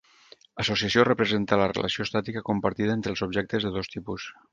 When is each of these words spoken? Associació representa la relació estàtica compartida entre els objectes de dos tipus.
Associació 0.61 1.03
representa 1.09 1.59
la 1.61 1.67
relació 1.71 2.05
estàtica 2.07 2.43
compartida 2.47 2.97
entre 2.99 3.13
els 3.17 3.23
objectes 3.29 3.69
de 3.69 3.73
dos 3.77 3.93
tipus. 3.97 4.27